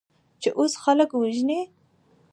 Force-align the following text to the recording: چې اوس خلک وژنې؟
چې 0.41 0.49
اوس 0.59 0.73
خلک 0.83 1.09
وژنې؟ 1.15 1.61